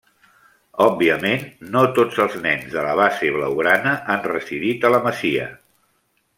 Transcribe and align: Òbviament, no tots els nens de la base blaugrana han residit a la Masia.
Òbviament, 0.85 1.43
no 1.75 1.83
tots 1.99 2.17
els 2.25 2.39
nens 2.47 2.67
de 2.77 2.87
la 2.87 2.97
base 3.03 3.31
blaugrana 3.37 3.95
han 4.15 4.27
residit 4.33 4.89
a 4.91 4.95
la 4.97 5.05
Masia. 5.09 5.49